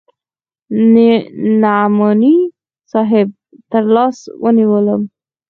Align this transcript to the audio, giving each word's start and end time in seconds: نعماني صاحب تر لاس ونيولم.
نعماني 1.61 2.35
صاحب 2.91 3.31
تر 3.71 3.81
لاس 3.93 4.29
ونيولم. 4.41 5.09